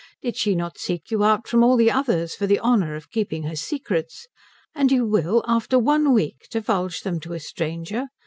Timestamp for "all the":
1.63-1.91